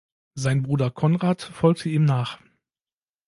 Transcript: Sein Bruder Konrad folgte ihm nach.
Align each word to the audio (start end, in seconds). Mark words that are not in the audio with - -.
Sein 0.33 0.63
Bruder 0.63 0.89
Konrad 0.89 1.43
folgte 1.43 1.87
ihm 1.89 2.05
nach. 2.05 2.39